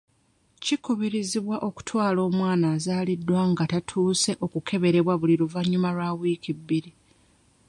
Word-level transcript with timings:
Kikubirizibwa 0.63 1.55
okutwala 1.67 2.19
omwana 2.29 2.65
azaaliddwa 2.75 3.41
nga 3.51 3.63
tatuuse 3.71 4.31
okukeberebwa 4.45 5.13
buli 5.19 5.35
luvannyuma 5.41 5.89
lwa 5.95 6.09
wiiki 6.19 6.51
bbiri. 6.57 6.91